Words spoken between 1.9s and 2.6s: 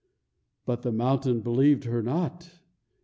not.